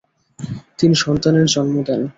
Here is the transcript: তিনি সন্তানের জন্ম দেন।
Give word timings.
তিনি 0.77 0.95
সন্তানের 0.95 1.47
জন্ম 1.47 1.75
দেন। 1.83 2.01